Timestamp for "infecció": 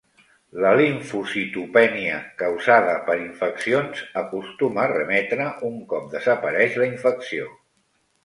6.93-7.51